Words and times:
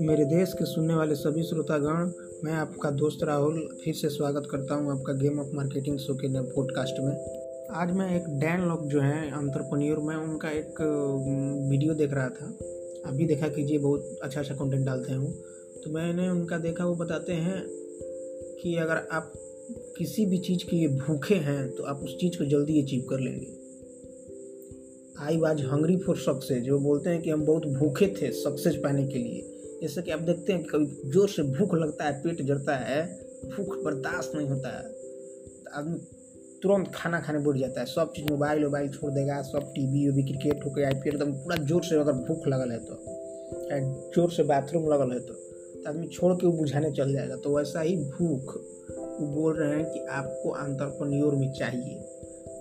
मेरे 0.00 0.24
देश 0.24 0.52
के 0.52 0.64
सुनने 0.64 0.94
वाले 0.94 1.14
सभी 1.14 1.42
श्रोतागण, 1.42 2.10
मैं 2.44 2.52
आपका 2.52 2.90
दोस्त 2.90 3.24
राहुल 3.24 3.68
फिर 3.84 3.94
से 3.94 4.08
स्वागत 4.08 4.48
करता 4.50 4.74
हूँ 4.74 4.90
आपका 4.92 5.12
गेम 5.12 5.40
ऑफ़ 5.40 5.48
मार्केटिंग 5.54 5.98
शो 5.98 6.14
के 6.14 6.28
पॉडकास्ट 6.42 7.00
में। 7.00 7.12
आज 7.70 7.92
मैं 7.92 8.16
एक 8.16 8.28
डैन 8.40 8.60
लॉक 8.60 8.82
जो 8.82 9.00
है 9.00 9.30
अंतरपनियोर 9.30 9.98
में 9.98 10.16
उनका 10.16 10.50
एक 10.50 10.80
वीडियो 11.70 11.94
देख 11.94 12.14
रहा 12.14 12.28
था। 12.28 12.46
अभी 13.06 13.24
देखा 13.24 13.48
कीजिए, 13.48 13.78
बहुत 13.78 14.18
अच्छा 14.22 14.40
अच्छा 14.40 14.54
कंटेंट 14.54 14.86
डालते 14.86 15.12
हैं 15.12 15.32
तो 15.84 15.90
मैंने 15.90 16.28
उनका 16.28 16.58
देखा, 16.58 16.86
वो 16.86 16.94
बताते 16.94 17.32
हैं 17.32 17.62
कि 18.62 18.76
अगर 18.76 18.96
आप 19.12 19.32
किसी 19.98 20.26
भी 20.26 20.38
चीज़ 20.38 20.70
के 20.70 20.76
लिए 20.76 20.88
भूखे 20.88 21.34
हैं 21.34 21.70
तो 21.70 21.82
आप 21.82 22.00
उस 22.04 22.16
चीज़ 22.20 22.38
को 22.38 22.44
जल्दी 22.44 22.82
अचीव 22.82 23.06
कर 23.10 23.20
लेंगे। 23.20 23.55
I 25.18 25.36
was 25.36 25.60
hungry 25.64 25.96
for 25.96 26.16
success 26.18 26.62
जो 26.62 26.78
बोलते 26.80 27.10
हैं 27.10 27.20
कि 27.22 27.30
हम 27.30 27.44
बहुत 27.44 27.66
भूखे 27.74 28.06
थे 28.16 28.30
सक्सेस 28.34 28.74
पाने 28.84 29.06
के 29.06 29.18
लिए। 29.18 29.78
जैसे 29.82 30.02
कि 30.02 30.10
आप 30.10 30.20
देखते 30.20 30.52
हैं 30.52 30.62
कि 30.62 30.68
कभी 30.68 31.10
ज़ोर 31.12 31.28
से 31.28 31.42
भूख 31.52 31.74
लगता 31.74 32.04
है 32.04 32.12
पेट 32.22 32.42
जड़ता 32.42 32.76
है 32.78 33.00
भूख 33.46 33.76
बर्दाश्त 33.84 34.32
नहीं 34.36 34.48
होता 34.48 34.76
है। 34.76 34.82
तो 34.82 35.70
आदमी 35.78 35.98
तुरंत 36.62 36.90
खाना 36.94 37.20
खाने 37.20 37.38
बैठ 37.38 37.56
जाता 37.56 37.80
है। 37.80 37.86
सब 37.86 38.12
चीज़ 38.16 38.30
मोबाइल 38.30 38.64
वोबाइल 38.64 38.88
छोड़ 38.88 39.10
देगा 39.12 39.40
सब 39.44 39.72
टी 39.74 39.86
वी 39.86 40.08
वी 40.16 40.22
क्रिकेट 40.22 40.64
हो 40.64 40.70
गया 40.70 40.88
आई 40.88 40.94
पी 40.94 41.08
एकदम 41.10 41.32
पूरा 41.34 41.56
ज़ोर 41.64 41.82
से 41.84 41.98
अगर 42.00 42.12
भूख 42.28 42.48
लगल 42.48 42.70
है 42.70 42.78
तो 42.84 42.94
या 43.70 43.78
ज़ोर 44.14 44.30
से 44.30 44.42
बाथरूम 44.44 44.88
लगल 44.92 45.12
है 45.12 45.20
तो, 45.20 45.34
तो 45.34 45.88
आदमी 45.88 46.06
छोड़ 46.08 46.32
के 46.34 46.46
वो 46.46 46.52
बुझाने 46.52 46.90
चल 46.92 47.12
जाएगा। 47.12 47.36
तो 47.36 47.56
वैसा 47.56 47.80
ही 47.80 47.96
भूख 47.96 48.54
वो 49.18 49.26
बोल 49.34 49.56
रहे 49.56 49.76
हैं 49.76 49.84
कि 49.92 50.00
आपको 50.12 50.50
अंतरपनियोर 50.60 51.34
में 51.34 51.52
चाहिए। 51.52 51.94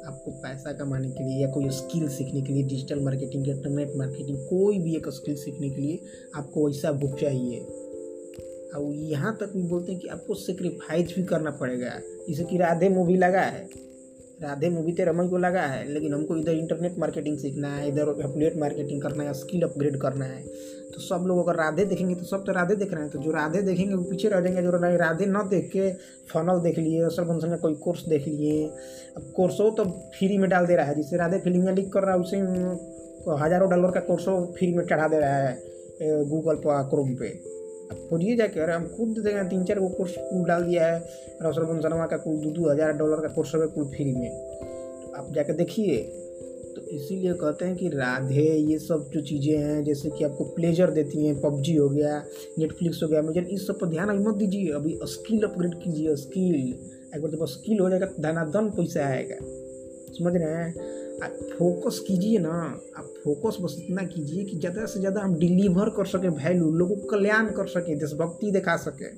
आपको 0.05 0.32
पैसा 0.32 0.73
कमाने 0.73 1.09
के 1.09 1.23
लिए 1.23 1.41
या 1.41 1.52
कोई 1.52 1.70
स्किल 1.70 2.08
सीखने 2.08 2.41
के 2.41 2.54
लिए 2.54 2.64
डिजिटल 2.64 3.00
मार्केटिंग 3.00 3.48
इंटरनेट 3.48 3.91
मार्केटिंग 3.95 4.38
कोई 4.38 4.80
भी 4.80 4.95
एक 4.95 5.09
स्किल 5.09 5.36
सीखने 5.36 5.70
के 5.70 5.81
लिए 5.81 6.00
आपको 6.36 6.67
वैसा 6.67 6.92
बुक 6.92 7.20
चाहिए। 7.20 7.59
और 8.76 8.94
यहाँ 8.94 9.38
तक 9.39 9.53
भी 9.56 9.64
बोलते 9.64 9.92
हैं 9.92 10.02
कि 10.02 10.08
आपको 10.08 10.33
सेक्रीफाइस 10.33 11.14
भी 11.16 11.23
करना 11.23 11.52
पड़ेगा। 11.52 11.89
जैसे 12.30 12.44
कि 12.44 12.58
राधे 12.58 12.89
मूवी 12.89 13.17
लगा 13.17 13.42
है। 13.42 13.86
राधे 14.42 14.70
मूवी 14.70 14.92
तो 14.92 15.03
रमन 15.03 15.28
को 15.28 15.38
लगा 15.38 15.61
है, 15.61 15.94
लेकिन 15.94 16.14
हमको 16.14 16.38
इधर 16.38 16.52
इंटरनेट 16.52 16.98
मार्केटिंग 16.98 17.38
सीखना 17.38 17.76
है, 17.76 17.88
इधर 17.88 18.02
एफिलिएट 18.02 18.58
मार्केटिंग 18.58 19.02
करना 19.02 19.23
है 19.23 19.33
स्किल 19.33 19.61
अपग्रेड 19.61 19.98
करना 19.98 20.26
है। 20.26 20.44
तो 20.86 21.00
सब 21.02 21.23
लोग 21.28 21.38
अगर 21.39 21.58
राधे 21.58 21.86
देखेंगे 21.86 22.16
तो 22.16 22.25
सब 22.25 22.44
तो 22.45 22.52
राधे 22.52 22.75
देख 22.75 22.94
रहे 22.94 23.03
हैं। 23.03 23.11
तो 23.11 23.19
जो 23.19 23.31
राधे 23.31 23.61
देखेंगे, 23.61 23.94
वो 23.94 24.03
पीछे 24.03 24.28
रह 24.30 24.41
जाएँगे। 24.41 24.61
जो 24.61 24.72
राधे 24.97 25.25
न 25.25 25.42
देख 25.50 25.69
के 25.72 25.89
फनल 26.31 26.59
देख 26.59 26.77
लिए, 26.80 27.02
असल 27.03 27.23
फ़ंक्शन 27.23 27.50
में 27.50 27.59
कोई 27.59 27.73
कोर्स 27.83 28.05
देख 28.09 28.27
लिए। 28.27 28.67
अब 29.17 29.31
कोर्सों 29.36 29.72
तो 29.72 29.86
फ्री 30.16 30.38
में 30.38 30.50
डाल 30.50 30.66
दे 30.66 30.75
रहा 30.75 30.86
है। 30.86 30.95
जिससे 30.95 31.17
राधे 31.17 31.39
फ़िल्म 31.39 31.75
लीक 31.75 31.92
कर 31.94 32.03
रहा 32.03 32.14
है, 32.14 32.19
उसे 32.19 32.38
हज़ारों 33.36 33.69
डॉलर 33.69 33.92
का 33.92 34.00
कोर्सों 34.00 34.39
फ्री 34.53 34.73
में 34.73 34.86
चढ़ा 34.86 35.08
दे 35.08 35.19
रहा 35.19 35.36
है 35.38 36.23
गूगल 36.30 36.55
पर 36.55 36.83
क्रोम 36.89 37.14
पे। 37.16 37.27
अब 37.86 38.08
खोजिए 38.09 38.36
जाके, 38.36 38.59
अरे 38.59 38.73
हम 38.73 38.88
खुद 38.88 39.17
देखें 39.23 39.47
तीन 39.49 39.64
चार 39.64 39.80
को 39.80 39.88
कोर्स 39.89 40.16
कुल 40.20 40.44
डाल 40.44 40.64
दिया 40.64 40.86
है 40.88 40.97
रसरबन 41.42 41.81
शर्मा 41.81 42.05
का 42.05 42.17
कुल 42.17 42.38
दो 42.38 42.49
दो 42.52 42.70
हज़ार 42.70 42.94
डॉलर 42.94 43.22
का 43.22 43.27
कोर्स 43.33 43.55
है 43.55 43.67
कुल 43.67 43.86
फ्री 43.88 44.05
में। 44.14 44.30
तो 44.30 45.14
आप 45.17 45.33
जाके 45.33 45.53
देखिए 45.53 45.97
इसीलिए 46.96 47.34
कहते 47.34 47.66
हैं 47.66 47.76
कि 47.76 47.88
राधे, 47.90 48.44
ये 48.62 48.78
सब 48.80 49.10
जो 49.14 49.22
चीज़ें 49.22 49.58
हैं, 49.58 49.84
जैसे 49.84 50.10
कि 50.10 50.24
आपको 50.24 50.44
प्लेजर 50.56 50.92
देती 50.92 51.26
हैं, 51.26 51.40
पबजी 51.42 51.76
हो 51.76 51.90
गया 51.90 52.18
नेटफ्लिक्स 52.60 53.04
हो 53.04 53.08
गया 53.08 53.20
अमेजन 53.20 53.48
इस 53.52 53.68
सब 53.68 53.80
पर 53.80 53.88
ध्यान 53.88 54.10
अभी 54.10 54.24
मत 54.26 54.36
दीजिए। 54.36 54.72
अभी 54.74 54.98
स्किल 55.06 55.44
अपग्रेड 55.44 55.73
कीजिए 55.84 56.16
स्किल 56.18 56.56
एक 57.16 57.22
बार 57.22 57.32
जब 57.32 57.46
स्किल 57.48 57.80
हो 57.80 57.90
जाएगा 57.90 58.06
तो 58.06 58.22
धनाधन 58.23 58.70
पैसा 58.72 59.06
आएगा। 59.06 59.36
समझ 60.14 60.34
रहे 60.34 60.50
हैं? 60.50 60.94
आप 61.23 61.32
फोकस 61.52 62.00
कीजिए 62.08 62.40
ना। 62.40 62.54
आप 62.98 63.14
फोकस 63.23 63.58
बस 63.62 63.76
इतना 63.80 64.04
कीजिए 64.06 64.44
कि 64.46 64.58
ज़्यादा 64.58 64.86
से 64.86 65.00
ज़्यादा 65.00 65.22
हम 65.22 65.38
डिलीवर 65.40 65.90
कर 65.90 66.06
सकें 66.06 66.30
वैल्यू 66.30 66.72
लोगों 66.72 66.96
को 66.96 67.08
कल्याण 67.08 67.52
कर 67.52 67.68
सकें, 67.68 67.98
देशभक्ति 67.98 68.52
दिखा 68.52 68.76
सकें। 68.78 69.10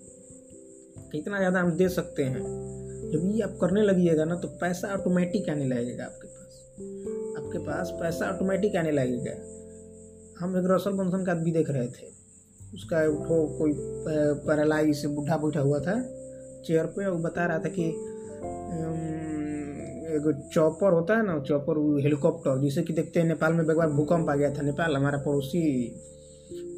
कितना 1.11 1.37
ज़्यादा 1.37 1.59
हम 1.59 1.71
दे 1.71 1.87
सकते 1.89 2.23
हैं। 2.23 2.41
जब 3.11 3.21
ये 3.25 3.41
आप 3.41 3.57
करने 3.61 3.81
लगिएगा 3.81 4.25
ना 4.25 4.35
तो 4.35 4.47
पैसा 4.61 4.93
ऑटोमेटिक 4.93 5.49
आने 5.49 5.67
लगेगा 5.67 6.05
आपके 6.05 6.27
पास। 6.27 6.66
आपके 7.47 7.59
पास 7.59 7.91
पैसा 7.99 8.25
ऑटोमेटिक 8.27 8.75
आने 8.75 8.91
लगेगा। 8.91 9.33
हम 10.39 10.55
एक 10.57 10.65
रसल 10.67 10.91
बंसन 10.93 11.23
का 11.25 11.33
भी 11.33 11.51
देख 11.51 11.69
रहे 11.69 11.87
थे। 11.87 12.07
उसका 12.73 13.03
उठो 13.09 13.35
कोई 13.57 13.73
पैरालाइज 14.47 14.95
से 14.97 15.07
बूढ़ा 15.07 15.37
बैठा 15.37 15.59
हुआ 15.59 15.79
था 15.79 15.93
चेयर 16.67 16.85
पे 16.95 17.07
वो 17.07 17.17
बता 17.19 17.45
रहा 17.45 17.59
था 17.59 17.69
कि 17.69 17.85
एक 20.09 20.27
चॉपर 20.53 20.93
होता 20.93 21.17
है 21.17 21.25
ना 21.25 21.39
चॉपर 21.47 21.79
हेलीकॉप्टर 22.03 22.59
जिसे 22.61 22.81
कि 22.83 22.93
देखते 22.93 23.19
हैं 23.19 23.27
नेपाल 23.27 23.53
में 23.53 23.63
एक 23.63 23.71
बार 23.77 23.89
भूकंप 23.91 24.29
आ 24.29 24.35
गया 24.35 24.49
था। 24.53 24.61
नेपाल, 24.61 24.95
हमारा 24.95 25.17
पड़ोसी। 25.17 25.63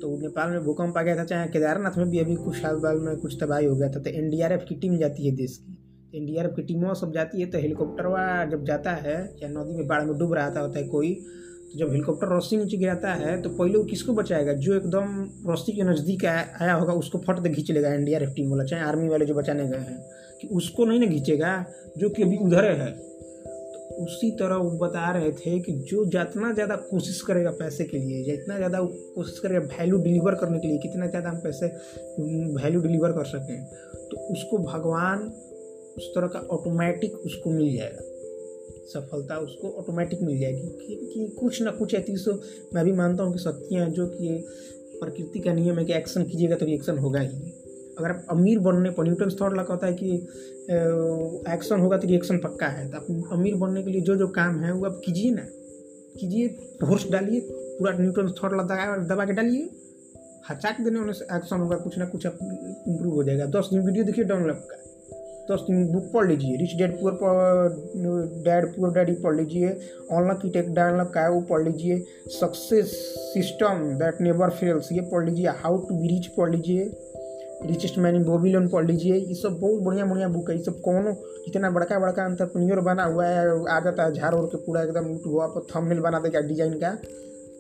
तो 0.02 0.16
नेपाल 0.18 0.52
में 0.52 0.64
भूकंप 0.64 0.98
आ 0.98 1.02
गया 1.02 1.16
था, 1.18 1.24
चाहे 1.26 1.48
केदारनाथ 1.50 1.98
में 1.98 2.10
भी 2.10 2.20
अभी 2.20 2.36
कुछ 2.36 2.56
साल 2.58 2.76
बाद 2.80 2.98
में 3.00 3.16
कुछ 3.18 3.38
तबाही 3.42 3.66
हो 3.66 3.76
गया 3.76 3.90
था 3.90 4.00
तो 4.00 4.10
एनडीआरएफ 4.12 4.66
की 4.70 4.76
टीम 4.76 4.98
जाती 4.98 5.30
है 5.30 5.36
देश 5.36 5.58
की। 5.58 5.78
एनडीआरएफ 6.14 6.54
की 6.56 6.62
टीमों 6.64 6.94
सब 6.96 7.12
जाती 7.14 7.42
है 7.42 7.46
तो 7.46 7.58
हेलीकॉप्टर 7.58 8.08
वाला 8.08 8.46
जब 8.52 8.64
जाता 8.66 8.92
है, 8.98 9.18
या 9.44 9.50
नदी 9.50 9.76
में 9.78 9.88
बाढ़ 9.88 10.04
में 10.06 10.18
डूब 10.18 10.34
रहा 10.34 10.50
था 10.56 10.60
होता 10.60 10.80
है 10.80 10.88
कोई 10.88 11.14
तो 11.72 11.78
जब 11.80 11.90
हेलीकॉप्टर 11.90 12.36
रस्सी 12.36 12.58
नीचे 12.58 12.78
गिराता 12.78 13.14
है 13.16 13.42
तो 13.42 13.50
पहले 13.52 13.78
वो 13.78 13.84
किसको 13.86 14.14
बचाएगा? 14.14 14.54
जो 14.56 14.76
एकदम 14.76 15.52
रस्सी 15.52 15.72
के 15.72 15.84
नज़दीक 15.84 16.26
आया 16.26 16.74
होगा, 16.74 16.94
उसको 16.94 17.18
फट 17.28 17.40
दे 17.40 17.50
खींच 17.50 17.72
लेगा 17.72 17.94
एनडीआरएफ 17.94 18.34
टीम 18.36 18.50
वाला, 18.52 18.64
चाहे 18.64 18.84
आर्मी 18.84 19.10
वाले 19.10 19.26
जो 19.26 19.36
बचाने 19.36 19.68
गए 19.68 19.78
हैं, 19.80 20.00
कि 20.42 20.48
उसको 20.54 20.86
नहीं 20.86 21.00
ना 21.00 21.08
खींचेगा 21.08 21.54
जो 21.98 22.10
कि 22.10 22.24
अभी 22.24 22.38
उधर 22.38 22.72
है। 22.72 22.92
तो 22.92 24.04
उसी 24.04 24.30
तरह 24.32 24.56
वो 24.58 24.72
बता 24.80 25.12
रहे 25.12 25.32
थे 25.34 25.60
कि 25.60 25.72
जो 25.90 26.06
जितना 26.08 26.52
ज़्यादा 26.54 26.76
कोशिश 26.90 27.22
करेगा 27.28 27.52
पैसे 27.60 27.84
के 27.84 27.98
लिए 27.98 28.24
जितना 28.26 28.58
ज़्यादा 28.58 28.80
कोशिश 29.16 29.40
करेगा 29.40 29.60
वैल्यू 29.76 29.98
डिलीवर 30.00 30.36
करने 30.36 30.60
के 30.60 30.68
लिए, 30.68 30.78
कितना 30.80 31.08
ज़्यादा 31.08 31.30
हम 31.30 31.38
पैसे 31.38 31.68
वैल्यू 32.58 32.82
डिलीवर 32.82 33.12
कर 33.12 33.26
सकें 33.28 33.64
तो 34.10 34.18
उसको 34.34 34.58
भगवान 34.66 35.30
उस 35.98 36.12
तरह 36.16 36.28
का 36.28 36.40
ऑटोमेटिक 36.52 37.16
उसको 37.16 37.52
मिल 37.52 37.76
जाएगा। 37.78 38.02
सफलता 38.90 39.38
उसको 39.38 39.70
ऑटोमेटिक 39.80 40.22
मिल 40.22 40.40
जाएगी 40.40 40.68
कि, 40.78 40.96
कि 41.14 41.28
कुछ 41.40 41.62
ना 41.62 41.72
कुछ 41.72 41.94
ऐसी 41.96 42.14
मैं 42.76 42.86
भी 42.86 42.92
मानता 42.92 43.24
हूँ 43.24 43.34
कि 43.34 43.40
शक्तियाँ 43.40 43.90
जो 43.90 44.08
कि 44.08 44.44
प्रकृति 45.00 45.40
का 45.40 45.54
नियम 45.54 45.80
है 45.80 45.86
कि 45.86 45.94
एक्शन 45.94 46.24
कीजिएगा 46.24 46.56
तो 46.56 46.66
रिएक्शन 46.66 46.98
होगा 46.98 47.20
ही। 47.20 47.54
अगर 48.00 48.10
आप 48.10 48.26
अमीर 48.32 48.60
बनने 48.60 48.90
पर 48.90 49.04
न्यूटन 49.04 49.30
थॉट 49.42 49.54
लगा 49.54 49.74
होता 49.74 49.88
है 49.88 49.94
कि 49.94 50.12
एक्शन 51.54 51.80
होगा 51.80 51.98
तो 51.98 52.08
रिएक्शन 52.08 52.38
पक्का 52.38 52.68
है। 52.68 52.90
तो 52.92 52.98
आप 52.98 53.32
अमीर 53.34 53.56
बनने 53.56 53.84
के 53.84 53.92
लिए 53.92 54.02
जो 54.02 54.16
जो 54.16 54.28
काम 54.28 54.60
है 54.64 54.74
वो 54.74 54.86
आप 54.86 55.02
कीजिए 55.06 55.32
ना। 55.32 55.46
कीजिए 56.20 56.48
फोर्स 56.82 57.10
डालिए 57.12 57.40
पूरा 57.52 57.92
न्यूटन 58.00 58.34
थॉट 58.44 58.54
लगा 58.54 58.98
दबा 59.08 59.26
के 59.26 59.34
डालिए। 59.34 59.70
हचाक 60.50 60.82
देने 60.82 61.00
होने 61.00 61.14
से 61.14 61.26
एक्शन 61.36 61.60
होगा 61.60 61.78
कुछ 61.78 61.98
ना 61.98 62.06
कुछ 62.06 62.26
आप 62.28 62.38
इम्प्रूव 62.88 63.14
हो 63.14 63.24
जाएगा। 63.24 63.46
दस 63.60 63.70
दिन 63.74 63.86
वीडियो 63.86 64.04
देखिए 64.04 64.24
डाउनलोड 64.26 64.56
का। 64.56 64.78
दिन 65.50 65.86
बुक 65.94 66.12
पढ़ 66.14 66.28
लीजिए। 66.28 66.58
Rich 66.58 66.76
dad, 66.78 67.00
poor 67.00 67.14
dad, 68.44 68.66
poor 68.76 68.94
daddy 68.94 69.14
पढ़ 69.22 69.36
लीजिए। 69.36 69.70
ऑनलाइन 70.12 70.40
की 70.40 70.50
टेक 70.50 70.74
डाउनलोड 70.74 71.12
का 71.14 71.22
है 71.22 71.32
वो 71.32 71.42
पढ़ 71.42 71.64
लीजिए। 71.64 72.00
Success 72.30 72.92
system 73.34 73.84
that 74.00 74.22
never 74.22 74.50
fails, 74.50 74.92
ये 74.92 75.02
पढ़ 75.02 75.26
लीजिए। 75.26 75.48
हाउ 75.64 75.78
टू 75.78 75.96
बी 75.96 76.08
रिच 76.08 76.28
पढ़ 76.28 76.52
लीजिए। 76.52 76.92
रिचेस्ट 77.66 77.98
मैन 77.98 78.16
इन 78.16 78.24
बोबीलोन 78.24 78.68
पढ़ 78.68 78.86
लीजिए। 78.86 79.16
ये 79.16 79.34
सब 79.36 79.58
बहुत 79.62 79.82
बढ़िया 79.84 80.06
बढ़िया 80.06 80.28
बुक 80.28 80.50
है। 80.50 80.58
ये 80.58 80.64
सब 80.64 80.80
कौन 80.82 81.16
इतना 81.48 81.70
बड़का 81.70 82.00
बड़का 82.00 82.26
अंतरप्रन्योर 82.26 82.80
बना 82.82 83.04
हुआ 83.04 83.26
है, 83.26 83.48
आ 83.70 83.80
जाता 83.80 84.04
है 84.04 84.32
ओढ़ 84.34 84.46
के 84.46 84.58
पूरा 84.58 84.84
एकदम 84.84 85.10
यूट्यूब 85.10 85.42
पर 85.56 85.66
थंबनेल 85.76 86.00
बना 86.00 86.20
देगा 86.20 86.40
डिज़ाइन 86.40 86.80
का 86.80 86.98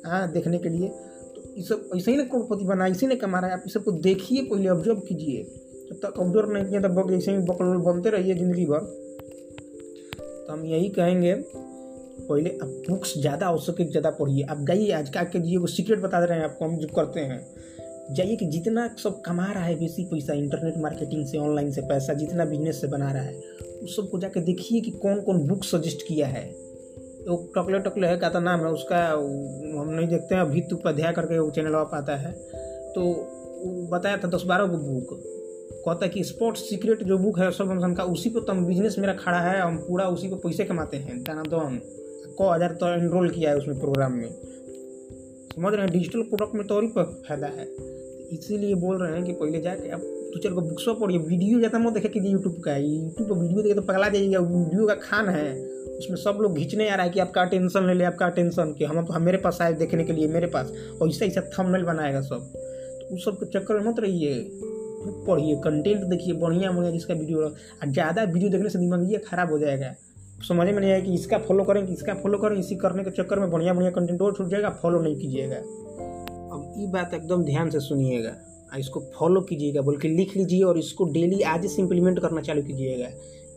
हाँ 0.05 0.31
देखने 0.31 0.57
के 0.57 0.69
लिए। 0.69 0.87
तो 0.87 1.41
ये 1.57 1.63
सब, 1.63 1.89
ऐसे 1.95 2.11
ही 2.11 2.17
ना 2.17 2.23
करोड़पति 2.23 2.65
बना 2.65 2.85
इसी 2.87 3.07
ने 3.07 3.15
कमा 3.15 3.39
रहा 3.39 3.49
है। 3.49 3.57
आप 3.57 3.63
इस 3.65 3.73
सबको 3.73 3.91
देखिए, 3.91 4.41
पहले 4.41 4.69
ऑब्ज़र्व 4.69 4.99
कीजिए। 4.99 5.43
जब 5.89 5.99
तक 5.99 6.19
ऑब्ज़र्व 6.19 6.51
नहीं 6.51 6.65
किया, 6.65 6.81
तब 6.81 7.11
ऐसे 7.13 7.31
ही 7.31 7.37
बकल 7.37 7.77
बनते 7.85 8.09
रहिए 8.09 8.35
ज़िंदगी 8.35 8.65
भर। 8.65 8.79
तो 10.47 10.53
हम 10.53 10.65
यही 10.65 10.89
कहेंगे, 10.89 11.33
पहले 11.33 12.49
आप 12.51 12.67
बुक्स 12.89 13.13
ज़्यादा 13.17 13.47
आवश्यक 13.47 13.89
ज़्यादा 13.91 14.09
पढ़िए। 14.09 14.43
आप 14.43 14.65
जाइए, 14.67 14.91
आज 14.91 15.09
का 15.09 15.23
के 15.25 15.57
वो 15.57 15.67
सीक्रेट 15.67 15.99
बता 15.99 16.19
दे 16.21 16.25
रहे 16.25 16.37
हैं 16.37 16.45
आपको, 16.45 16.65
हम 16.65 16.77
जो 16.77 16.87
करते 16.95 17.19
हैं। 17.19 17.45
जाइए 18.11 18.35
कि 18.35 18.45
जितना 18.45 18.87
सब 18.97 19.21
कमा 19.21 19.45
रहा 19.45 19.63
है 19.63 19.75
बेसी 19.79 20.03
पैसा 20.03 20.33
इंटरनेट 20.33 20.77
मार्केटिंग 20.77 21.25
से 21.25 21.37
ऑनलाइन 21.37 21.71
से 21.71 21.81
पैसा, 21.81 22.13
जितना 22.13 22.45
बिज़नेस 22.45 22.81
से 22.81 22.87
बना 22.87 23.11
रहा 23.11 23.23
है, 23.23 23.33
उस 23.83 23.95
सबको 23.95 24.19
जाके 24.19 24.41
देखिए 24.41 24.81
कि 24.81 24.91
कौन 24.91 25.21
कौन 25.21 25.45
बुक 25.47 25.63
सजेस्ट 25.63 26.07
किया 26.07 26.27
है। 26.27 26.45
वो 27.27 27.37
टकले 27.55 27.79
टकले 27.79 28.07
है 28.07 28.17
का 28.17 28.29
तो 28.29 28.39
नाम 28.39 28.59
है 28.59 28.71
उसका 28.71 29.05
हम 29.07 29.89
नहीं 29.89 30.07
देखते 30.07 30.35
हैं, 30.35 30.41
अभी 30.41 30.61
तो 30.61 30.75
उपाध्याय 30.75 31.13
करके 31.13 31.39
वो 31.39 31.49
चैनल 31.51 31.75
आप 31.75 31.91
आता 31.93 32.15
है। 32.15 32.31
तो 32.93 33.03
बताया 33.91 34.17
था 34.17 34.27
दस 34.27 34.43
बारह 34.43 34.65
गो 34.65 34.77
बुक 34.77 35.21
कहता 35.79 36.05
है 36.05 36.09
कि 36.09 36.23
स्पोर्ट्स 36.23 36.61
सीक्रेट 36.69 37.03
जो 37.03 37.17
बुक 37.17 37.39
है, 37.39 37.49
सब 37.51 37.93
का 37.97 38.03
उसी 38.05 38.29
पर 38.29 38.39
तो 38.39 38.53
हम 38.53 38.65
बिज़नेस 38.65 38.95
मेरा 38.99 39.13
खड़ा 39.13 39.39
है, 39.39 39.59
हम 39.61 39.77
पूरा 39.77 40.07
उसी 40.07 40.27
पर 40.27 40.37
पैसे 40.37 40.63
कमाते 40.63 40.97
हैं। 40.97 41.21
दाना 41.23 41.43
दम 41.43 41.77
को 42.37 42.51
हज़ार 42.51 42.71
तो 42.71 42.87
एनरोल 42.87 43.29
किया 43.29 43.49
है 43.49 43.57
उसमें 43.57 43.79
प्रोग्राम 43.79 44.13
में। 44.13 44.29
समझ 45.55 45.73
रहे 45.73 45.81
हैं? 45.81 45.91
डिजिटल 45.91 46.21
प्रोडक्ट 46.23 46.55
में 46.55 46.65
तो 46.67 46.75
और 46.75 46.83
ही 46.83 46.89
फ़ायदा 46.89 47.47
है। 47.47 47.65
इसीलिए 48.31 48.75
बोल 48.75 49.01
रहे 49.01 49.11
हैं 49.11 49.23
कि 49.25 49.31
पहले 49.33 49.61
जाके 49.61 49.89
आप 49.89 49.99
दो 49.99 50.39
चार 50.39 50.53
को 50.53 50.61
बुक्सों 50.61 50.93
पढ़िए 50.95 51.17
वीडियो 51.19 51.59
ज़्यादा 51.59 51.79
मत 51.79 51.93
देखे 51.93 52.07
कि 52.09 52.19
यूट्यूब 52.33 52.61
का 52.65 52.71
है। 52.71 52.83
यूट्यूब 52.83 53.29
पर 53.29 53.35
वीडियो 53.35 53.61
देखे 53.61 53.75
तो 53.75 53.81
पगला 53.81 54.09
जाइएगा 54.09 54.39
वीडियो 54.39 54.87
का 54.87 54.95
खान 54.95 55.29
है। 55.29 55.53
उसमें 55.97 56.17
सब 56.17 56.37
लोग 56.41 56.57
खींचने 56.57 56.89
आ 56.89 56.95
रहा 56.95 57.05
है 57.05 57.11
कि 57.11 57.19
आपका 57.19 57.45
टेंशन 57.45 57.87
ले 57.87 57.93
ले, 57.93 58.03
आपका 58.03 58.29
टेंशन 58.29 58.73
कि। 58.73 58.85
हम 58.85 59.05
हम 59.11 59.21
मेरे 59.21 59.37
पास 59.37 59.57
आए 59.61 59.73
देखने 59.73 60.03
के 60.03 60.13
लिए, 60.13 60.27
मेरे 60.27 60.47
पास। 60.47 60.71
और 61.01 61.09
ऐसा 61.09 61.25
ऐसा 61.25 61.41
थंबनेल 61.41 61.83
बनाएगा 61.83 62.21
सब। 62.21 62.51
तो 63.01 63.15
उस 63.15 63.25
सब 63.25 63.39
के 63.39 63.59
चक्कर 63.59 63.79
में 63.79 63.89
मत 63.89 63.99
रहिए। 63.99 64.33
पढ़िए 65.27 65.55
कंटेंट 65.63 66.03
देखिए, 66.05 66.33
बढ़िया 66.35 66.71
बढ़िया 66.71 66.91
जिसका 66.91 67.13
वीडियो 67.13 67.49
ज़्यादा 67.85 68.23
वीडियो 68.23 68.49
देखने 68.51 68.69
से 68.69 68.79
दिमाग 68.79 69.11
ये 69.11 69.17
खराब 69.27 69.51
हो 69.51 69.59
जाएगा। 69.59 69.93
समझ 70.47 70.67
में 70.67 70.79
नहीं 70.79 70.91
आया 70.91 70.99
कि 70.99 71.13
इसका 71.13 71.37
फॉलो 71.39 71.63
करें 71.63 71.85
कि 71.85 71.93
इसका 71.93 72.13
फॉलो 72.15 72.37
करें, 72.37 72.57
इसी 72.57 72.75
करने 72.75 73.03
के 73.03 73.11
चक्कर 73.11 73.39
में 73.39 73.49
बढ़िया 73.51 73.73
बढ़िया 73.73 73.91
कंटेंट 73.91 74.21
और 74.21 74.35
छूट 74.35 74.47
जाएगा 74.49 74.69
फॉलो 74.81 75.01
नहीं 75.01 75.15
कीजिएगा। 75.15 75.55
अब 75.55 76.73
ये 76.77 76.87
बात 76.91 77.13
एकदम 77.13 77.43
ध्यान 77.45 77.69
से 77.69 77.79
सुनिएगा। 77.79 78.35
इसको 78.77 78.99
फॉलो 79.15 79.41
कीजिएगा, 79.41 79.81
बोल 79.81 79.97
के 79.97 80.07
लिख 80.07 80.35
लीजिए 80.37 80.63
और 80.63 80.77
इसको 80.77 81.05
डेली 81.11 81.41
आज 81.43 81.65
से 81.65 81.81
इम्प्लीमेंट 81.81 82.19
करना 82.19 82.41
चालू 82.41 82.61
कीजिएगा। 82.63 83.07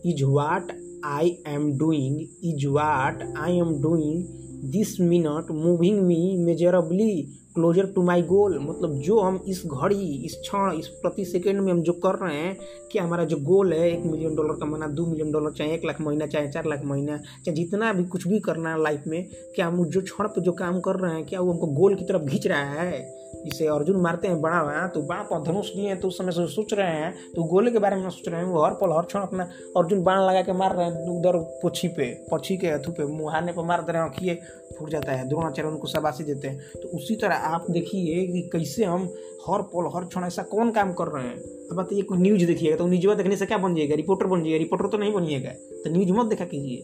Is 0.07 0.25
what 0.27 0.73
I 1.07 1.37
am 1.49 1.71
doing 1.79 2.21
is 2.45 2.67
what 2.69 3.23
I 3.39 3.59
am 3.59 3.75
doing 3.83 4.71
this 4.73 5.01
minute 5.01 5.51
moving 5.53 6.01
me 6.03 6.37
measurably 6.39 7.13
closer 7.55 7.87
to 7.87 8.03
my 8.03 8.23
goal 8.23 8.59
मतलब 8.59 8.99
जो 8.99 9.21
हम 9.21 9.45
इस 9.49 9.63
घड़ी, 9.67 10.23
इस 10.25 10.35
क्षण, 10.35 10.73
इस 10.73 10.89
प्रति 10.89 11.25
सेकेंड 11.25 11.61
में 11.61 11.73
हम 11.73 11.83
जो 11.83 11.93
कर 11.93 12.27
रहे 12.27 12.37
हैं, 12.37 12.59
कि 12.93 12.99
हमारा 12.99 13.25
जो 13.25 13.37
गोल 13.37 13.73
है, 13.73 13.99
एक 13.99 14.05
मिलियन 14.07 14.35
डॉलर 14.35 14.55
कमाना, 14.55 14.87
दो 14.87 15.07
मिलियन 15.07 15.33
डॉलर 15.33 15.51
चाहे, 15.51 15.75
एक 15.75 15.85
लाख 15.85 16.01
महीना 16.01 16.27
चाहे, 16.27 16.49
चार 16.49 16.65
लाख 16.67 16.83
महीना, 16.85 17.17
चाहे 17.17 17.53
जितना 17.53 17.93
भी 17.93 18.05
कुछ 18.05 18.29
भी 18.29 18.41
करना 18.41 18.71
है 18.71 18.83
लाइफ 18.83 19.05
में, 19.07 19.29
क्या 19.55 19.67
हम 19.67 19.85
जो 19.85 20.01
क्षण 20.01 20.29
पर 20.29 20.41
जो 20.41 20.53
काम 20.53 20.81
कर 20.81 20.97
रहे 20.97 21.15
हैं, 21.15 21.27
क्या 21.27 21.41
वो 21.41 21.53
हमको 21.53 21.67
गोल 21.67 21.95
की 21.95 22.05
तरफ़ 22.05 22.29
खींच 22.29 22.47
रहा 22.47 22.81
है? 22.81 23.22
जिसे 23.45 23.67
अर्जुन 23.67 23.97
मारते 24.01 24.29
हैं, 24.29 24.41
बड़ा 24.41 24.59
हुआ 24.59 24.87
तो 24.87 25.03
बाण 25.03 25.23
पर 25.25 25.43
धनुष 25.43 25.71
लिए 25.77 25.95
तो 25.95 26.09
उस 26.09 26.19
समय 26.19 26.33
से 26.33 26.47
सोच 26.47 26.73
रहे 26.75 26.91
हैं 26.93 27.13
तो 27.35 27.43
गोले 27.45 27.71
के 27.71 27.79
बारे 27.79 27.97
में 27.97 28.09
सोच 28.11 28.29
रहे 28.29 28.41
हैं, 28.41 28.49
वो 28.49 28.63
हर 28.63 28.73
पल, 28.73 28.93
हर 28.93 29.05
क्षण 29.05 29.21
अपना 29.21 29.45
अर्जुन 29.77 30.03
बाण 30.03 30.21
लगा 30.21 30.43
के 30.43 30.53
मार 30.53 30.77
रहे 30.77 30.87
हैं 30.87 31.09
उधर 31.11 31.39
पोछी 31.63 31.89
पे 31.89 32.13
पक्षी 32.31 32.57
के 32.57 32.67
हथू 32.67 32.93
पे, 32.93 33.05
मुहाने 33.07 33.53
पर 33.53 33.63
मार 33.63 33.83
दे 33.83 33.93
रहे 33.93 34.03
हैं 34.03 34.09
आँखिए 34.09 34.35
फूट 34.79 34.91
जाता 34.91 35.13
है, 35.13 35.29
द्रोणाचार्य 35.29 35.69
उनको 35.69 35.87
शाबाशी 35.87 36.25
देते 36.25 36.49
हैं। 36.49 36.81
तो 36.83 36.89
उसी 36.89 37.17
तरह 37.17 37.35
आप 37.35 37.67
देखिए 37.71 38.27
कि 38.27 38.49
कैसे 38.53 38.85
हम 38.85 39.09
हर 39.49 39.63
पल, 39.65 39.91
हर 39.97 40.05
क्षण 40.05 40.25
ऐसा 40.25 40.43
कौन 40.43 40.71
काम 40.71 40.93
कर 40.93 41.09
रहे 41.09 41.25
हैं। 41.25 41.37
अब 41.37 41.77
बताइए 41.77 42.03
कोई 42.03 42.19
न्यूज़ 42.19 42.45
देखिएगा 42.47 42.77
तो 42.77 42.87
न्यूज़ 42.87 43.17
देखने 43.17 43.37
से 43.37 43.47
क्या 43.47 43.59
बन 43.59 43.75
जाएगा? 43.75 43.95
रिपोर्टर 43.95 44.27
बन 44.27 44.45
जाएगा, 44.45 44.59
रिपोर्टर 44.59 44.87
तो 44.87 44.99
नहीं 44.99 45.13
बनिएगा। 45.13 45.51
तो 45.85 45.91
न्यूज़ 45.91 46.13
मत 46.13 46.27
देखा 46.27 46.45
कीजिए। 46.45 46.83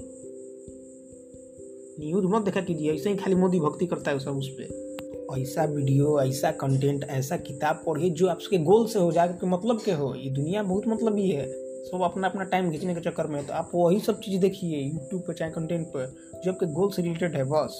न्यूज़ 2.00 2.26
मत 2.26 2.43
देखा 2.43 2.60
कीजिए, 2.60 2.93
ऐसे 2.94 3.10
ही 3.10 3.16
खाली 3.16 3.34
मोदी 3.34 3.60
भक्ति 3.60 3.87
करता 3.87 4.10
है 4.10 4.19
सब 4.19 4.37
उस 4.37 4.49
पर 4.50 4.87
ऐसा 5.36 5.64
वीडियो, 5.64 6.20
ऐसा 6.20 6.50
कंटेंट 6.50 7.04
ऐसा 7.04 7.36
किताब 7.36 7.82
पढ़िए 7.86 8.10
जो 8.10 8.26
आपके 8.28 8.58
गोल 8.58 8.86
से 8.86 8.98
हो 8.98 9.10
जाए 9.12 9.34
मतलब 9.44 9.80
के 9.80 9.92
हो। 9.92 10.14
ये 10.14 10.30
दुनिया 10.30 10.62
बहुत 10.62 10.88
मतलब 10.88 11.16
ही 11.16 11.30
है। 11.30 11.46
सब 11.84 12.00
अपना 12.04 12.28
अपना 12.28 12.44
टाइम 12.44 12.70
खींचने 12.70 12.94
के 12.94 13.00
चक्कर 13.00 13.26
में। 13.26 13.46
तो 13.46 13.52
आप 13.52 13.70
वही 13.75 14.00
सब 14.00 14.20
चीज़ 14.20 14.40
देखिए 14.40 14.78
यूट्यूब 14.78 15.22
पर 15.22 15.34
चाहे 15.34 15.50
कंटेंट 15.50 15.86
पर, 15.86 16.14
जो 16.44 16.52
आपके 16.52 16.66
गोल 16.66 16.90
से 16.90 17.02
रिलेटेड 17.02 17.36
है, 17.36 17.44
बस। 17.44 17.76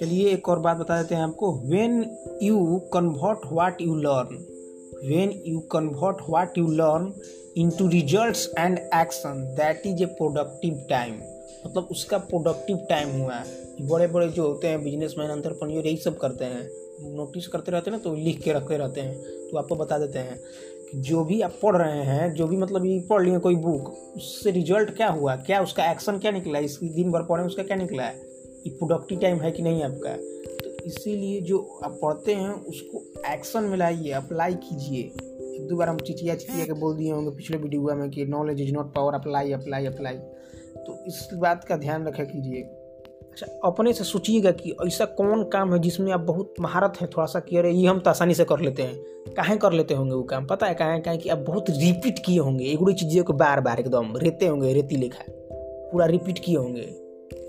चलिए 0.00 0.28
एक 0.28 0.48
और 0.48 0.58
बात 0.58 0.76
बता 0.76 1.02
देते 1.02 1.14
हैं 1.14 1.22
आपको। 1.22 1.52
When 1.52 2.18
you 2.42 2.80
convert 2.92 3.38
what 3.52 3.80
you 3.80 3.94
learn 3.96 4.44
when 5.04 5.42
you 5.46 5.60
convert 5.60 6.16
what 6.30 6.58
you 6.58 6.66
learn 6.66 7.70
to 7.70 7.88
result 7.88 8.58
and 8.58 8.78
action 8.78 9.44
that 9.58 9.82
is 9.86 10.02
a 10.02 10.06
productive 10.06 10.86
time 10.90 11.14
मतलब 11.66 11.88
उसका 11.90 12.18
प्रोडक्टिव 12.18 12.76
टाइम 12.88 13.08
हुआ। 13.10 13.34
है 13.34 13.61
बड़े 13.80 14.06
बड़े 14.06 14.28
जो 14.28 14.46
होते 14.46 14.68
हैं 14.68 14.82
बिजनेसमैन 14.84 15.30
अंतरप्रन्योर 15.30 15.86
यही 15.86 15.96
सब 15.96 16.18
करते 16.18 16.44
हैं। 16.44 16.68
नोटिस 17.16 17.46
करते 17.48 17.72
रहते 17.72 17.90
हैं 17.90 17.96
ना 17.98 18.02
तो 18.02 18.14
लिख 18.14 18.40
के 18.42 18.52
रखते 18.52 18.76
रहते 18.76 19.00
हैं। 19.00 19.16
तो 19.50 19.56
आपको 19.58 19.76
बता 19.76 19.98
देते 19.98 20.18
हैं 20.18 20.38
कि 20.90 20.98
जो 20.98 21.24
भी 21.24 21.40
आप 21.40 21.58
पढ़ 21.62 21.76
रहे 21.76 22.02
हैं, 22.02 22.32
जो 22.34 22.46
भी 22.46 22.56
मतलब 22.56 22.86
ये 22.86 22.98
पढ़ 23.00 23.22
लिए 23.22 23.38
कोई 23.38 23.56
बुक 23.56 23.88
उससे 24.16 24.50
रिज़ल्ट 24.50 24.90
क्या 24.96 25.08
हुआ? 25.08 25.36
क्या 25.36 25.62
उसका 25.62 25.90
एक्शन 25.90 26.18
क्या 26.18 26.30
निकला? 26.30 26.58
इस 26.58 26.78
दिन 26.82 27.10
भर 27.12 27.22
पढ़े 27.22 27.44
उसका 27.44 27.62
क्या 27.62 27.76
निकला 27.76 28.02
है? 28.02 28.20
ये 28.66 28.70
प्रोडक्टिव 28.70 29.18
टाइम 29.18 29.40
है 29.40 29.50
कि 29.50 29.62
नहीं 29.62 29.82
आपका? 29.82 30.16
तो 30.58 30.84
इसीलिए 30.86 31.40
जो 31.40 31.58
आप 31.84 31.98
पढ़ते 32.02 32.34
हैं, 32.34 32.50
उसको 32.50 33.02
एक्शन 33.32 33.62
में 33.62 33.76
लाइए 33.78 34.10
अप्लाई 34.10 34.54
कीजिए। 34.54 35.02
एक 35.54 35.66
दो 35.68 35.76
बार 35.76 35.88
हम 35.88 35.98
चिचिया 35.98 36.34
चिचिया 36.34 36.64
के 36.66 36.72
बोल 36.72 36.96
दिए 36.96 37.10
होंगे 37.12 37.30
पिछले 37.30 37.56
वीडियो 37.56 37.94
में 37.94 38.08
कि 38.10 38.24
knowledge 38.24 38.60
is 38.60 38.72
not 38.72 38.94
power 38.94 39.14
apply 39.14 39.52
apply 39.52 39.86
apply 39.86 40.16
तो 40.76 41.04
इस 41.06 41.28
बात 41.34 41.64
का 41.64 41.76
ध्यान 41.76 42.06
रखा 42.06 42.24
कीजिए। 42.24 42.62
अच्छा 43.32 43.46
अपने 43.64 43.92
से 43.92 44.04
सोचिएगा 44.04 44.50
कि 44.50 44.74
ऐसा 44.86 45.04
कौन 45.04 45.44
काम 45.44 45.72
है 45.72 45.78
जिसमें 45.78 46.12
आप 46.12 46.20
बहुत 46.20 46.54
महारत 46.60 46.92
है 47.00 47.06
थोड़ा 47.06 47.26
सा 47.26 47.40
कि 47.40 47.56
अरे, 47.56 47.70
ये 47.70 47.86
हम 47.86 47.98
तो 47.98 48.10
आसानी 48.10 48.34
से 48.34 48.44
कर 48.44 48.60
लेते 48.60 48.82
हैं। 48.82 48.96
काहे 49.36 49.56
कर 49.56 49.72
लेते 49.72 49.94
होंगे 49.94 50.14
वो 50.14 50.22
काम? 50.22 50.46
पता 50.46 50.66
है 50.66 50.74
कहाँ, 50.74 51.00
कहें 51.00 51.18
कि 51.18 51.28
आप 51.28 51.38
बहुत 51.38 51.70
रिपीट 51.70 52.18
किए 52.18 52.38
होंगे। 52.38 52.64
एगुड़ी 52.64 52.94
चीज़ों 52.94 53.24
को 53.24 53.32
बार 53.32 53.60
बार 53.60 53.80
एकदम 53.80 54.16
रहते 54.16 54.46
होंगे 54.46 54.72
रेती 54.72 54.96
लेखा। 54.96 55.24
पूरा 55.92 56.06
रिपीट 56.06 56.38
किए 56.38 56.56
होंगे। 56.56 56.80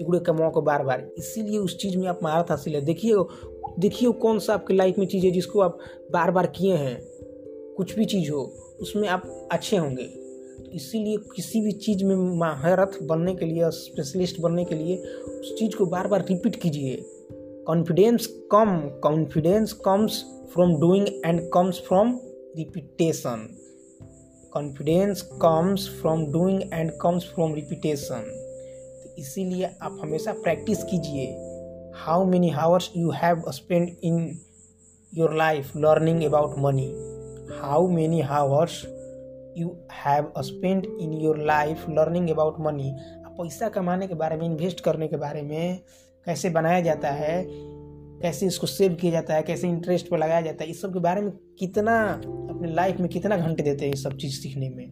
एगुड़े 0.01 0.19
कमाओ 0.19 0.51
को 0.51 0.61
बार 0.61 0.83
बार 0.83 1.09
इसीलिए 1.17 1.57
उस 1.57 1.77
चीज़ 1.77 1.97
में 1.97 2.07
आप 2.07 2.19
महारत 2.23 2.45
हासिल 2.49 2.75
है। 2.75 2.81
देखिए 2.81 3.13
देखिए 3.79 4.11
कौन 4.11 4.39
सा 4.39 4.53
आपकी 4.53 4.73
लाइफ 4.73 4.99
में 4.99 5.07
चीज़ 5.07 5.25
है 5.25 5.31
जिसको 5.31 5.59
आप 5.59 5.77
बार 6.11 6.31
बार 6.31 6.45
किए 6.45 6.75
हैं। 6.75 7.01
कुछ 7.77 7.95
भी 7.95 8.05
चीज़ 8.05 8.31
हो, 8.31 8.53
उसमें 8.81 9.09
आप 9.09 9.49
अच्छे 9.51 9.77
होंगे। 9.77 10.22
इसीलिए 10.73 11.17
किसी 11.35 11.61
भी 11.61 11.71
चीज़ 11.71 12.03
में 12.05 12.15
महारत 12.39 12.97
बनने 13.03 13.33
के 13.35 13.45
लिए 13.45 13.69
स्पेशलिस्ट 13.71 14.39
बनने 14.41 14.65
के 14.65 14.75
लिए 14.75 14.97
उस 15.39 15.55
चीज़ 15.59 15.75
को 15.77 15.85
बार 15.85 16.07
बार 16.07 16.25
रिपीट 16.29 16.55
कीजिए। 16.55 16.95
Confidence 17.67 18.25
come 18.51 18.77
confidence 19.03 19.73
comes 19.85 20.23
from 20.53 20.75
doing 20.79 21.07
and 21.25 21.41
comes 21.53 21.79
from 21.79 22.19
repetition 22.57 23.47
confidence 24.53 25.21
comes 25.41 25.87
from 26.01 26.25
doing 26.31 26.61
and 26.73 26.91
comes 27.01 27.23
from 27.25 27.53
repetition 27.55 28.23
तो 29.03 29.15
इसीलिए 29.19 29.69
आप 29.81 29.97
हमेशा 30.01 30.31
प्रैक्टिस 30.33 30.83
कीजिए। 30.83 31.25
How 31.95 32.25
many 32.25 32.49
hours 32.49 32.91
you 32.97 33.11
have 33.11 33.43
spend 33.51 33.89
in 34.03 34.39
your 35.13 35.35
life 35.37 35.71
learning 35.77 36.23
about 36.23 36.55
money 36.59 36.91
how 37.61 37.87
many 37.87 38.21
hours 38.21 38.83
you 39.57 39.77
have 40.05 40.31
spend 40.39 40.85
in 40.85 41.13
your 41.13 41.37
life 41.37 41.85
learning 41.89 42.29
about 42.29 42.55
money 42.59 42.95
पैसा 43.37 43.69
कमाने 43.69 44.07
के 44.07 44.13
बारे 44.13 44.37
में 44.37 44.45
इन्वेस्ट 44.45 44.79
करने 44.79 45.07
के 45.07 45.17
बारे 45.17 45.41
में 45.41 45.79
कैसे 46.25 46.49
बनाया 46.49 46.81
जाता 46.81 47.11
है, 47.11 47.45
कैसे 47.49 48.45
इसको 48.45 48.67
सेव 48.67 48.93
किया 48.93 49.11
जाता 49.11 49.33
है, 49.33 49.43
कैसे 49.43 49.67
इंटरेस्ट 49.67 50.09
पर 50.09 50.17
लगाया 50.17 50.41
जाता 50.41 50.63
है, 50.63 50.69
इस 50.69 50.81
सब 50.81 50.93
के 50.93 50.99
बारे 50.99 51.21
में 51.21 51.31
कितना, 51.59 51.97
अपने 52.49 52.73
लाइफ 52.73 52.99
में 52.99 53.09
कितना 53.09 53.37
घंटे 53.37 53.63
देते 53.63 53.85
हैं 53.85 53.93
ये 53.93 54.01
सब 54.01 54.17
चीज़ 54.17 54.39
सीखने 54.41 54.69
में? 54.69 54.85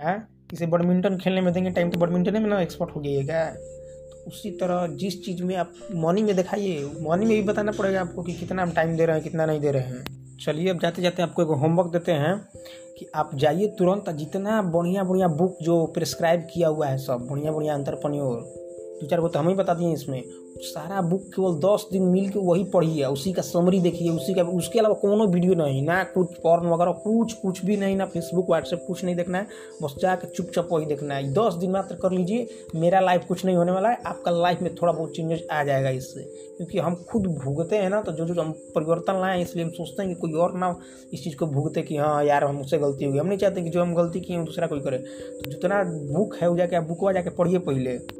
हाँ? 0.00 0.28
इसे 0.52 0.66
बैडमिंटन 0.66 1.18
खेलने 1.18 1.40
में 1.40 1.52
देंगे 1.54 1.70
टाइम 1.70 1.90
तो 1.90 2.00
बैडमिंटन 2.00 2.42
में 2.42 2.48
ना 2.50 2.60
एक्सपर्ट 2.60 2.96
हो 2.96 3.02
जाइएगा 3.02 3.44
तो 3.46 4.24
उसी 4.26 4.50
तरह 4.50 4.86
जिस 4.86 5.24
चीज़ 5.24 5.42
में 5.42 5.56
आप 5.56 5.72
मॉर्निंग 5.94 6.26
में 6.26 6.36
दिखाइए 6.36 6.90
मॉर्निंग 7.00 7.30
में 7.30 7.42
भी 7.42 7.48
बताना 7.48 7.72
पड़ेगा 7.72 8.00
आपको 8.00 8.22
कि 8.22 8.32
कितना 8.32 8.62
हम 8.62 8.70
टाइम 8.70 8.96
दे 8.96 9.06
रहे 9.06 9.16
हैं, 9.16 9.24
कितना 9.24 9.46
नहीं 9.46 9.60
दे 9.60 9.70
रहे 9.70 9.82
हैं। 9.82 10.19
चलिए 10.44 10.70
अब 10.70 10.78
जाते 10.78 11.02
जाते 11.02 11.22
आपको 11.22 11.42
एक 11.42 11.48
होमवर्क 11.48 11.90
देते 11.92 12.12
हैं 12.12 12.48
कि 12.98 13.06
आप 13.14 13.30
जाइए 13.34 13.66
तुरंत, 13.66 14.10
जितना 14.10 14.62
बढ़िया 14.62 15.04
बढ़िया 15.04 15.28
बुक 15.28 15.58
जो 15.62 15.86
प्रिस्क्राइब 15.86 16.40
किया 16.54 16.68
हुआ 16.68 16.86
है 16.86 16.98
सब 16.98 17.26
बढ़िया 17.30 17.52
बढ़िया 17.52 17.74
अंतरपनियोर 17.74 18.69
दो 19.00 19.06
चार 19.06 19.20
गो 19.20 19.28
तो 19.28 19.38
हम 19.38 19.48
ही 19.48 19.54
बता 19.54 19.74
दिए 19.74 19.92
इसमें। 19.92 20.22
सारा 20.58 21.00
बुक 21.00 21.22
केवल 21.26 21.54
दस 21.54 21.86
दिन 21.92 22.02
मिल 22.02 22.28
के 22.28 22.38
वही 22.38 22.64
पढ़िए, 22.64 23.04
उसी 23.04 23.32
का 23.32 23.42
समरी 23.42 23.80
देखिए, 23.80 24.10
उसी 24.10 24.34
का 24.34 24.42
उसके 24.42 24.78
अलावा 24.78 24.94
कोनो 24.94 25.26
वीडियो 25.26 25.54
नहीं, 25.54 25.82
ना 25.82 26.02
कुछ 26.04 26.32
पॉर्न 26.42 26.66
वगैरह, 26.66 26.92
कुछ 26.92 27.32
कुछ 27.32 27.64
भी 27.64 27.76
नहीं, 27.76 27.96
ना 27.96 28.06
फेसबुक 28.06 28.48
व्हाट्सएप 28.48 28.84
कुछ 28.86 29.04
नहीं 29.04 29.16
देखना 29.16 29.38
है। 29.38 29.46
बस 29.82 29.94
जाकर 30.00 30.28
चुपचाप 30.28 30.68
वही 30.72 30.86
देखना 30.86 31.14
है। 31.14 31.32
दस 31.32 31.54
दिन 31.54 31.70
मात्र 31.70 31.94
कर 31.94 32.12
लीजिए, 32.12 32.48
मेरा 32.74 33.00
लाइफ 33.00 33.24
कुछ 33.28 33.44
नहीं 33.44 33.56
होने 33.56 33.72
वाला 33.72 33.88
है, 33.88 33.98
आपका 34.06 34.30
लाइफ 34.30 34.62
में 34.62 34.74
थोड़ा 34.74 34.92
बहुत 34.92 35.16
चेंजेस 35.16 35.46
आ 35.52 35.64
जाएगा 35.64 35.90
इससे। 35.90 36.22
क्योंकि 36.56 36.78
हम 36.78 36.94
खुद 37.10 37.26
भूगते 37.44 37.76
हैं 37.76 37.90
ना 37.90 38.02
तो 38.02 38.12
जो 38.12 38.24
जो 38.24 38.42
हम 38.42 38.52
परिवर्तन 38.74 39.20
लाए 39.20 39.36
हैं, 39.36 39.42
इसलिए 39.42 39.64
हम 39.64 39.70
सोचते 39.70 40.02
हैं 40.02 40.14
कि 40.14 40.20
कोई 40.20 40.32
और 40.32 40.58
ना 40.58 40.76
इस 41.12 41.24
चीज़ 41.24 41.36
को 41.36 41.46
भूगते 41.46 41.82
कि 41.82 41.96
हाँ 41.96 42.24
यार, 42.24 42.44
हम 42.44 42.60
उससे 42.60 42.78
गलती 42.78 43.04
हो 43.04 43.12
गई। 43.12 43.18
हम 43.18 43.26
नहीं 43.26 43.38
चाहते 43.38 43.62
कि 43.62 43.70
जो 43.70 43.82
हम 43.82 43.94
गलती 43.94 44.20
किए 44.20 44.36
हैं 44.36 44.44
दूसरा 44.44 44.66
कोई 44.66 44.80
करे। 44.80 44.98
तो 44.98 45.50
जितना 45.50 45.82
बुक 46.14 46.36
है, 46.42 46.48
वो 46.48 46.56
जाके 46.56 46.76
आप 46.76 46.84
बुकवा 46.84 47.12
जाके 47.12 47.30
पढ़िए 47.30 47.58
पहले। 47.58 48.19